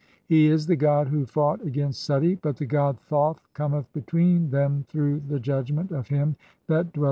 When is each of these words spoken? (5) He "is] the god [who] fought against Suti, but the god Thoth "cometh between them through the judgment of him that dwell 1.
(5) 0.23 0.23
He 0.29 0.47
"is] 0.47 0.65
the 0.65 0.75
god 0.75 1.09
[who] 1.09 1.27
fought 1.27 1.63
against 1.63 2.09
Suti, 2.09 2.39
but 2.41 2.57
the 2.57 2.65
god 2.65 2.97
Thoth 2.99 3.47
"cometh 3.53 3.85
between 3.93 4.49
them 4.49 4.83
through 4.87 5.19
the 5.27 5.39
judgment 5.39 5.91
of 5.91 6.07
him 6.07 6.37
that 6.67 6.91
dwell 6.91 6.99
1. 6.99 6.99